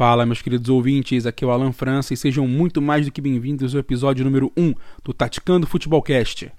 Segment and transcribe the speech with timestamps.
[0.00, 3.20] Fala, meus queridos ouvintes, aqui é o Alan França e sejam muito mais do que
[3.20, 4.72] bem-vindos ao episódio número 1
[5.04, 6.50] do Taticando Futebolcast.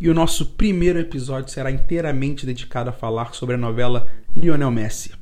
[0.00, 5.12] E o nosso primeiro episódio será inteiramente dedicado a falar sobre a novela Lionel Messi.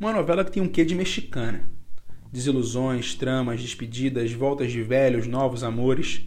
[0.00, 1.70] Uma novela que tem um quê de mexicana.
[2.32, 6.26] Desilusões, tramas, despedidas, voltas de velhos, novos amores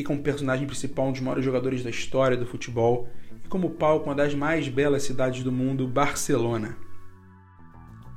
[0.00, 3.06] tem como personagem principal um dos maiores jogadores da história do futebol
[3.44, 6.76] e como palco uma das mais belas cidades do mundo, Barcelona.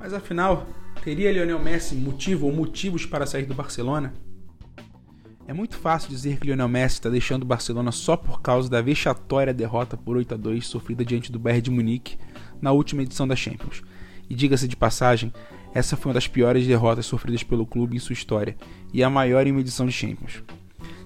[0.00, 0.66] Mas afinal,
[1.02, 4.14] teria Lionel Messi motivo ou motivos para sair do Barcelona?
[5.46, 8.80] É muito fácil dizer que Lionel Messi está deixando o Barcelona só por causa da
[8.80, 12.16] vexatória derrota por 8 a 2 sofrida diante do Bayern de Munique
[12.62, 13.82] na última edição da Champions.
[14.30, 15.30] E diga-se de passagem,
[15.74, 18.56] essa foi uma das piores derrotas sofridas pelo clube em sua história
[18.90, 20.42] e a maior em uma edição de Champions.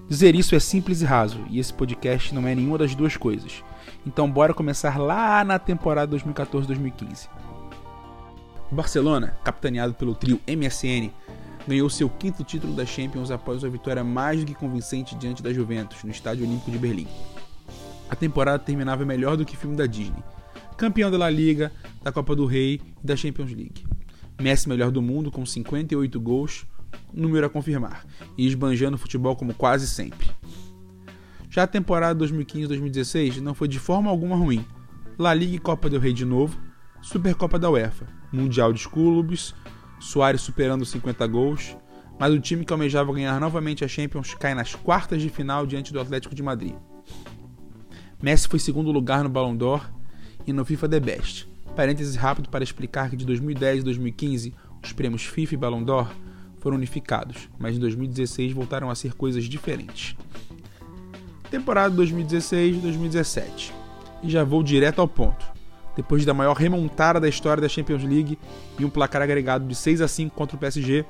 [0.09, 3.63] Dizer isso é simples e raso, e esse podcast não é nenhuma das duas coisas.
[4.07, 7.29] Então bora começar lá na temporada 2014-2015.
[8.71, 11.11] O Barcelona, capitaneado pelo trio MSN,
[11.67, 15.53] ganhou seu quinto título da Champions após uma vitória mais do que convincente diante da
[15.53, 17.07] Juventus, no Estádio Olímpico de Berlim.
[18.09, 20.23] A temporada terminava melhor do que filme da Disney.
[20.75, 23.85] Campeão da La Liga, da Copa do Rei e da Champions League.
[24.41, 26.65] Messi melhor do mundo com 58 gols,
[27.13, 28.05] número a confirmar,
[28.37, 30.29] e esbanjando o futebol como quase sempre.
[31.49, 34.65] Já a temporada 2015-2016 não foi de forma alguma ruim.
[35.17, 36.57] La Liga e Copa do Rei de novo,
[37.01, 39.55] Supercopa da UEFA, Mundial de Clubes,
[39.99, 41.75] Soares superando 50 gols,
[42.19, 45.91] mas o time que almejava ganhar novamente a Champions cai nas quartas de final diante
[45.91, 46.75] do Atlético de Madrid.
[48.21, 49.89] Messi foi segundo lugar no Ballon d'Or
[50.45, 51.49] e no FIFA The Best.
[51.75, 56.11] Parênteses rápido para explicar que de 2010 e 2015 os prêmios FIFA e Ballon d'Or
[56.59, 60.15] foram unificados, mas em 2016 voltaram a ser coisas diferentes.
[61.49, 63.71] Temporada 2016-2017.
[64.21, 65.45] E já vou direto ao ponto.
[65.95, 68.37] Depois da maior remontada da história da Champions League
[68.77, 71.05] e um placar agregado de 6 a 5 contra o PSG,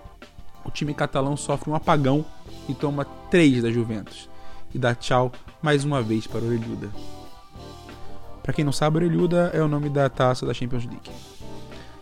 [0.64, 2.26] o time catalão sofre um apagão
[2.68, 4.30] e toma 3 da Juventus.
[4.74, 6.90] E dá tchau mais uma vez para o Orelhuda.
[8.42, 11.12] Para quem não sabe, Orelhuda é o nome da taça da Champions League.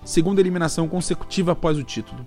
[0.06, 2.25] Segunda eliminação consecutiva após o título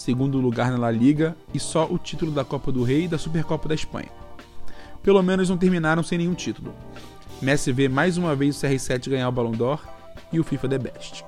[0.00, 3.18] segundo lugar na La Liga e só o título da Copa do Rei e da
[3.18, 4.08] Supercopa da Espanha.
[5.02, 6.74] Pelo menos não terminaram sem nenhum título.
[7.42, 9.86] Messi vê mais uma vez o CR7 ganhar o Ballon d'Or
[10.32, 11.24] e o FIFA The Best.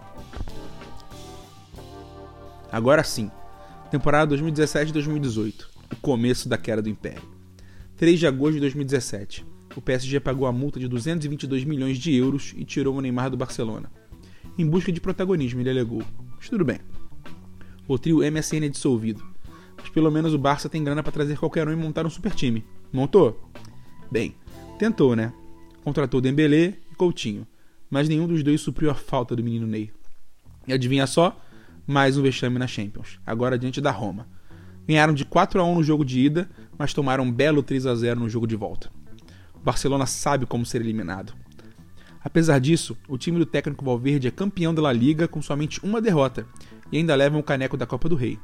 [2.70, 3.30] Agora sim,
[3.90, 7.28] temporada 2017-2018, o começo da queda do Império.
[7.98, 9.44] 3 de agosto de 2017,
[9.76, 13.36] o PSG pagou a multa de 222 milhões de euros e tirou o Neymar do
[13.36, 13.92] Barcelona.
[14.56, 16.02] Em busca de protagonismo, ele alegou.
[16.38, 16.78] Mas tudo bem,
[17.86, 19.22] o trio MSN é dissolvido.
[19.76, 22.34] Mas pelo menos o Barça tem grana para trazer qualquer um e montar um super
[22.34, 22.64] time.
[22.92, 23.50] Montou?
[24.10, 24.34] Bem,
[24.78, 25.32] tentou, né?
[25.82, 27.46] Contratou Dembélé e Coutinho,
[27.90, 29.90] mas nenhum dos dois supriu a falta do menino Ney.
[30.66, 31.40] E adivinha só?
[31.86, 34.28] Mais um vexame na Champions, agora diante da Roma.
[34.86, 37.94] Ganharam de 4 a 1 no jogo de ida, mas tomaram um belo 3 a
[37.94, 38.90] 0 no jogo de volta.
[39.54, 41.34] O Barcelona sabe como ser eliminado.
[42.24, 46.00] Apesar disso, o time do técnico Valverde é campeão da La Liga com somente uma
[46.00, 46.46] derrota
[46.92, 48.38] e ainda levam o caneco da Copa do Rei.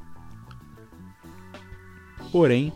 [2.33, 2.73] Porém,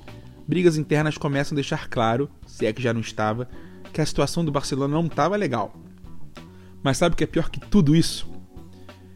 [0.47, 3.49] brigas internas começam a deixar claro, se é que já não estava,
[3.93, 5.75] que a situação do Barcelona não estava legal.
[6.83, 8.31] Mas sabe o que é pior que tudo isso?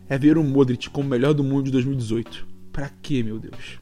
[0.08, 2.46] É ver o Modric como o melhor do mundo de 2018.
[2.72, 3.80] Pra quê, meu Deus?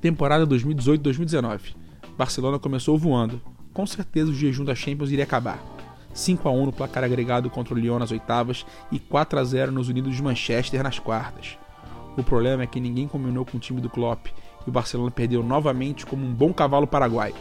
[0.00, 1.76] Temporada 2018-2019.
[2.18, 3.40] Barcelona começou voando.
[3.72, 5.71] Com certeza o jejum da Champions iria acabar.
[6.12, 9.72] 5 a 1 no placar agregado contra o Lyon nas oitavas e 4 a 0
[9.72, 11.58] nos Unidos de Manchester nas quartas.
[12.16, 14.26] O problema é que ninguém combinou com o time do Klopp
[14.66, 17.34] e o Barcelona perdeu novamente como um bom cavalo paraguaio.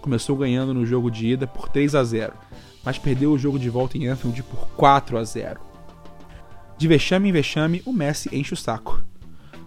[0.00, 2.32] Começou ganhando no jogo de ida por 3 a 0,
[2.84, 5.60] mas perdeu o jogo de volta em Anfield por 4 a 0.
[6.78, 9.02] De vexame em vexame, o Messi enche o saco.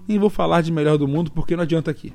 [0.07, 2.13] Nem vou falar de melhor do mundo porque não adianta aqui.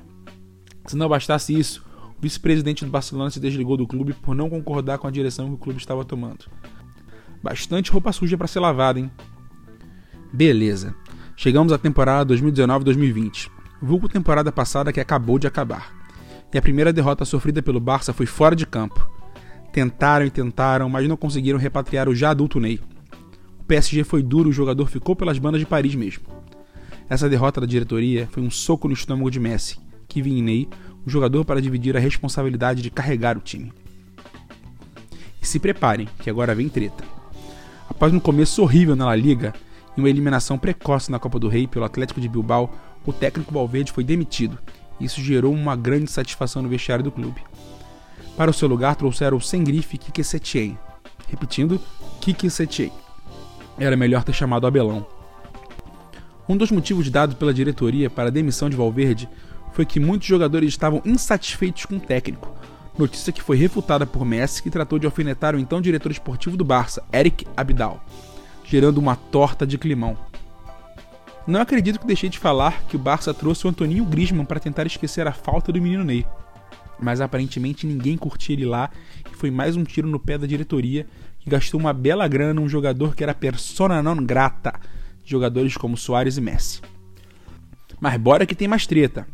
[0.85, 1.85] Se não bastasse isso,
[2.19, 5.57] vice-presidente do Barcelona se desligou do clube por não concordar com a direção que o
[5.57, 6.45] clube estava tomando.
[7.41, 9.11] Bastante roupa suja para ser lavada, hein?
[10.33, 10.95] Beleza.
[11.35, 13.49] Chegamos à temporada 2019-2020.
[13.81, 15.95] Vulgo temporada passada que acabou de acabar.
[16.51, 19.07] E a primeira derrota sofrida pelo Barça foi fora de campo.
[19.71, 22.79] Tentaram e tentaram, mas não conseguiram repatriar o já adulto Ney.
[23.59, 26.23] O PSG foi duro, o jogador ficou pelas bandas de Paris mesmo.
[27.09, 29.77] Essa derrota da diretoria foi um soco no estômago de Messi,
[30.07, 30.67] que vinha Ney
[31.05, 33.71] o jogador para dividir a responsabilidade de carregar o time.
[35.41, 37.03] E se preparem, que agora vem treta.
[37.89, 39.53] Após um começo horrível na La Liga
[39.95, 42.73] e uma eliminação precoce na Copa do Rei pelo Atlético de Bilbao,
[43.05, 44.57] o técnico Valverde foi demitido.
[44.99, 47.41] Isso gerou uma grande satisfação no vestiário do clube.
[48.35, 50.77] Para o seu lugar trouxeram o sem grife Kike Setien.
[51.27, 51.79] Repetindo,
[52.19, 52.91] Kike Setien.
[53.79, 55.05] Era melhor ter chamado Abelão.
[56.49, 59.27] Um dos motivos dados pela diretoria para a demissão de Valverde
[59.77, 62.51] foi que muitos jogadores estavam insatisfeitos com o técnico.
[62.97, 66.65] Notícia que foi refutada por Messi, que tratou de alfinetar o então diretor esportivo do
[66.65, 68.03] Barça, Eric Abidal,
[68.65, 70.17] gerando uma torta de climão.
[71.45, 74.87] Não acredito que deixei de falar que o Barça trouxe o Antoninho Griezmann para tentar
[74.87, 76.25] esquecer a falta do menino Ney.
[76.99, 78.89] Mas aparentemente ninguém curtia ele lá
[79.31, 81.05] e foi mais um tiro no pé da diretoria
[81.39, 84.73] que gastou uma bela grana num jogador que era persona non grata
[85.23, 86.81] de jogadores como Soares e Messi.
[87.99, 89.27] Mas bora que tem mais treta.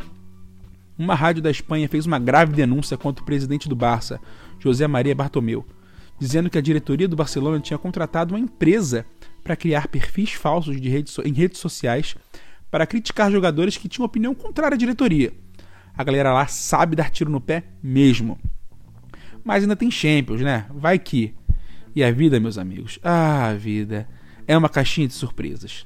[0.98, 4.20] Uma rádio da Espanha fez uma grave denúncia contra o presidente do Barça,
[4.60, 5.66] José Maria Bartomeu,
[6.20, 9.06] dizendo que a diretoria do Barcelona tinha contratado uma empresa
[9.44, 12.16] para criar perfis falsos redes, em redes sociais
[12.72, 15.34] para criticar jogadores que tinham opinião contrária à diretoria.
[15.96, 18.40] A galera lá sabe dar tiro no pé mesmo.
[19.44, 20.66] Mas ainda tem Champions, né?
[20.74, 21.36] Vai que.
[21.96, 22.98] E a vida, meus amigos?
[23.04, 24.08] Ah, a vida
[24.48, 25.86] é uma caixinha de surpresas.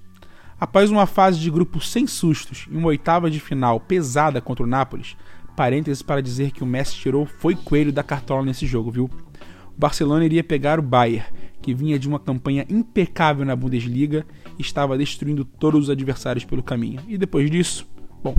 [0.60, 4.68] Após uma fase de grupo sem sustos e uma oitava de final pesada contra o
[4.68, 5.16] Nápoles,
[5.56, 9.06] parênteses para dizer que o Messi tirou foi coelho da cartola nesse jogo, viu?
[9.06, 11.28] O Barcelona iria pegar o Bayern,
[11.62, 14.26] que vinha de uma campanha impecável na Bundesliga
[14.58, 17.02] e estava destruindo todos os adversários pelo caminho.
[17.08, 17.88] E depois disso,
[18.24, 18.36] bom,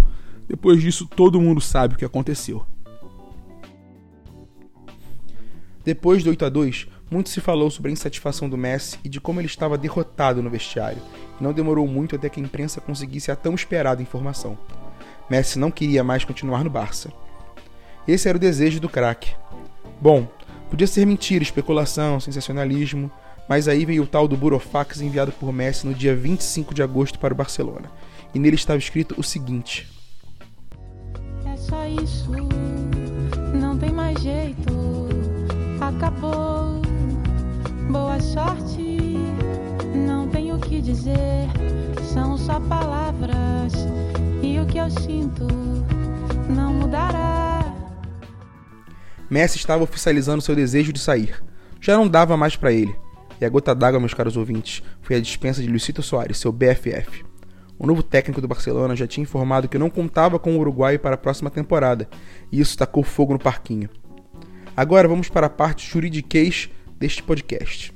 [0.49, 2.67] depois disso todo mundo sabe o que aconteceu.
[5.85, 9.21] Depois do 8 a 2, muito se falou sobre a insatisfação do Messi e de
[9.21, 11.01] como ele estava derrotado no vestiário,
[11.41, 14.59] e não demorou muito até que a imprensa conseguisse a tão esperada informação.
[15.29, 17.11] Messi não queria mais continuar no Barça.
[18.07, 19.35] Esse era o desejo do craque.
[20.01, 20.27] Bom,
[20.71, 23.11] podia ser mentira, especulação, sensacionalismo,
[23.49, 27.19] mas aí veio o tal do Burofax enviado por Messi no dia 25 de agosto
[27.19, 27.91] para o Barcelona,
[28.35, 29.89] e nele estava escrito o seguinte:
[31.47, 32.31] É só isso,
[33.55, 35.09] não tem mais jeito,
[35.81, 36.88] acabou
[37.89, 39.17] boa sorte.
[39.95, 41.49] Não tenho o que dizer,
[42.13, 43.73] são só palavras.
[44.43, 45.47] E o que eu sinto
[46.49, 47.65] não mudará.
[49.31, 51.43] Messi estava oficializando seu desejo de sair.
[51.81, 52.95] Já não dava mais para ele.
[53.41, 57.25] E a gota d'água, meus caros ouvintes, foi a dispensa de Luisito Soares, seu BFF.
[57.79, 61.15] O novo técnico do Barcelona já tinha informado que não contava com o Uruguai para
[61.15, 62.09] a próxima temporada,
[62.51, 63.89] e isso tacou fogo no parquinho.
[64.77, 66.69] Agora vamos para a parte juridiquês
[66.99, 67.93] deste podcast.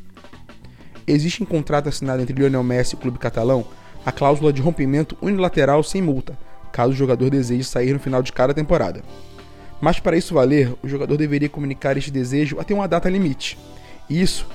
[1.07, 3.67] Existe em contrato assinado entre Lionel Messi e o clube catalão
[4.05, 6.39] a cláusula de rompimento unilateral sem multa,
[6.73, 9.03] caso o jogador deseje sair no final de cada temporada.
[9.81, 13.59] Mas para isso valer, o jogador deveria comunicar este desejo até uma data limite.
[14.09, 14.47] E isso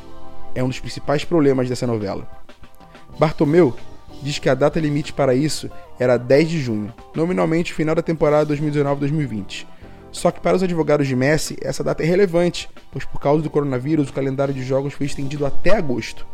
[0.55, 2.27] é um dos principais problemas dessa novela.
[3.19, 3.75] Bartomeu
[4.21, 8.53] diz que a data limite para isso era 10 de junho, nominalmente final da temporada
[8.55, 9.76] 2019-2020
[10.11, 13.49] só que para os advogados de Messi, essa data é relevante, pois por causa do
[13.49, 16.25] coronavírus o calendário de jogos foi estendido até agosto.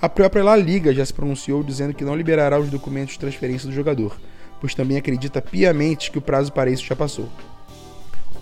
[0.00, 3.68] A própria La Liga já se pronunciou dizendo que não liberará os documentos de transferência
[3.68, 4.16] do jogador,
[4.60, 7.28] pois também acredita piamente que o prazo para isso já passou.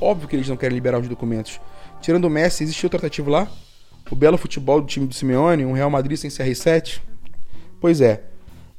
[0.01, 1.61] Óbvio que eles não querem liberar os documentos.
[2.01, 3.47] Tirando o Messi, existiu tratativo lá?
[4.11, 7.01] O belo futebol do time do Simeone, um Real Madrid sem CR7?
[7.79, 8.23] Pois é.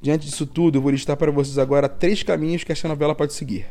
[0.02, 3.34] Diante disso tudo, eu vou listar para vocês agora três caminhos que essa novela pode
[3.34, 3.68] seguir.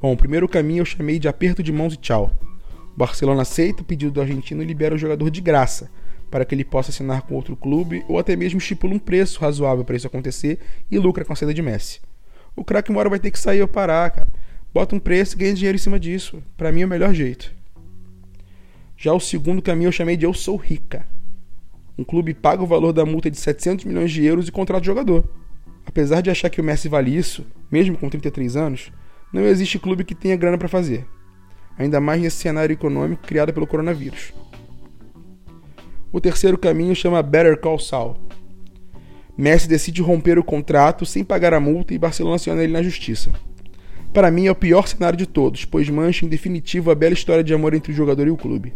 [0.00, 2.32] Bom, o primeiro caminho eu chamei de aperto de mãos e tchau.
[2.94, 5.90] O Barcelona aceita o pedido do argentino e libera o jogador de graça,
[6.30, 9.84] para que ele possa assinar com outro clube ou até mesmo estipula um preço razoável
[9.84, 10.58] para isso acontecer
[10.90, 12.00] e lucra com a saída de Messi.
[12.56, 14.28] O craque uma hora vai ter que sair ou parar, cara.
[14.72, 16.42] Bota um preço e ganha dinheiro em cima disso.
[16.56, 17.52] Para mim é o melhor jeito.
[18.96, 21.04] Já o segundo caminho eu chamei de eu sou rica.
[21.98, 24.86] Um clube paga o valor da multa de 700 milhões de euros e contrata o
[24.86, 25.28] jogador.
[25.84, 28.92] Apesar de achar que o Messi vale isso, mesmo com 33 anos,
[29.32, 31.06] não existe clube que tenha grana para fazer,
[31.78, 34.32] ainda mais nesse cenário econômico criado pelo coronavírus.
[36.12, 38.16] O terceiro caminho chama Better Call Saul.
[39.38, 43.30] Messi decide romper o contrato sem pagar a multa e Barcelona aciona ele na justiça.
[44.12, 47.44] Para mim é o pior cenário de todos, pois mancha em definitivo a bela história
[47.44, 48.74] de amor entre o jogador e o clube.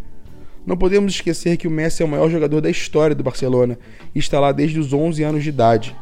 [0.65, 3.77] Não podemos esquecer que o Messi é o maior jogador da história do Barcelona
[4.15, 5.95] e está lá desde os 11 anos de idade.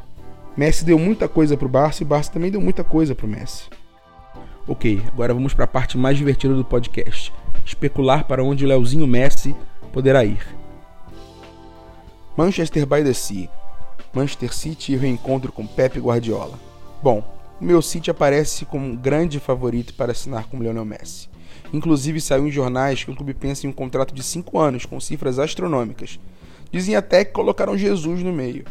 [0.56, 3.26] Messi deu muita coisa para o Barça e o Barça também deu muita coisa para
[3.26, 3.64] o Messi.
[4.64, 7.32] Ok, agora vamos para a parte mais divertida do podcast:
[7.64, 9.56] especular para onde o Leozinho Messi
[9.92, 10.46] poderá ir.
[12.36, 13.50] Manchester by the Sea.
[14.14, 16.56] Manchester City e reencontro com Pep Guardiola.
[17.02, 17.24] Bom,
[17.60, 21.28] o meu City aparece como um grande favorito para assinar com Lionel Messi.
[21.72, 25.00] Inclusive saiu em jornais que o clube pensa em um contrato de 5 anos com
[25.00, 26.20] cifras astronômicas.
[26.70, 28.64] Dizem até que colocaram Jesus no meio.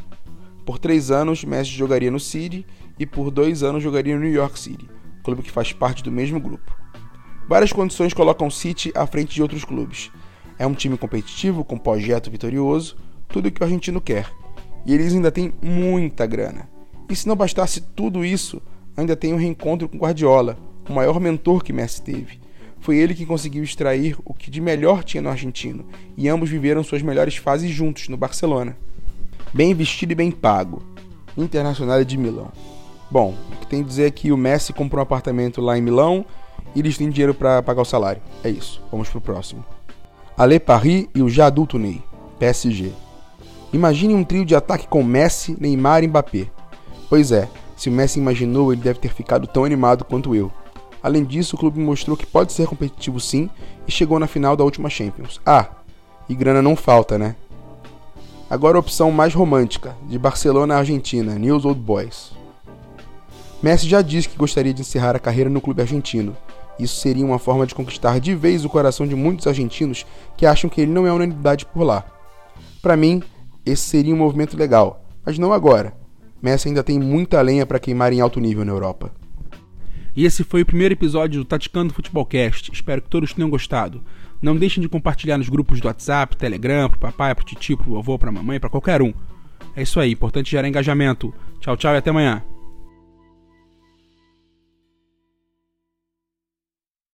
[0.66, 2.66] Por 3 anos, Messi jogaria no City
[2.98, 6.40] e por 2 anos jogaria no New York City clube que faz parte do mesmo
[6.40, 6.76] grupo.
[7.48, 10.12] Várias condições colocam o City à frente de outros clubes.
[10.58, 12.96] É um time competitivo, com projeto vitorioso,
[13.28, 14.32] tudo o que o argentino quer.
[14.86, 16.70] E eles ainda têm muita grana.
[17.10, 18.62] E se não bastasse tudo isso,
[18.96, 22.40] ainda tem um reencontro com Guardiola, o maior mentor que Messi teve.
[22.80, 25.86] Foi ele que conseguiu extrair o que de melhor tinha no argentino,
[26.18, 28.78] e ambos viveram suas melhores fases juntos no Barcelona.
[29.54, 30.84] Bem vestido e bem pago.
[31.38, 32.52] Internacional de Milão.
[33.12, 35.82] Bom, o que tem a dizer é que o Messi comprou um apartamento lá em
[35.82, 36.26] Milão
[36.74, 38.22] e eles têm dinheiro para pagar o salário.
[38.42, 38.82] É isso.
[38.90, 39.66] Vamos pro próximo.
[40.38, 42.02] Ale Paris e o já adulto Ney,
[42.40, 42.94] PSG.
[43.74, 46.48] Imagine um trio de ataque com Messi, Neymar e Mbappé.
[47.10, 50.52] Pois é, se o Messi imaginou, ele deve ter ficado tão animado quanto eu.
[51.04, 53.50] Além disso, o clube mostrou que pode ser competitivo sim
[53.88, 55.42] e chegou na final da última Champions.
[55.46, 55.68] Ah,
[56.30, 57.36] e grana não falta, né?
[58.50, 62.41] Agora a opção mais romântica, de Barcelona à Argentina, News Old Boys.
[63.62, 66.36] Messi já disse que gostaria de encerrar a carreira no clube argentino.
[66.80, 70.70] Isso seria uma forma de conquistar de vez o coração de muitos argentinos que acham
[70.70, 72.04] que ele não é unanimidade por lá.
[72.82, 73.22] Para mim,
[73.64, 75.94] esse seria um movimento legal, mas não agora.
[76.42, 79.12] Messi ainda tem muita lenha para queimar em alto nível na Europa.
[80.16, 82.72] E esse foi o primeiro episódio do Taticando Futebolcast.
[82.74, 84.04] Espero que todos tenham gostado.
[84.42, 88.18] Não deixem de compartilhar nos grupos do WhatsApp, Telegram, pro papai, pro tio, pro vovô,
[88.18, 89.14] pra mamãe, para qualquer um.
[89.76, 91.32] É isso aí, importante gerar engajamento.
[91.60, 92.44] Tchau, tchau e até amanhã.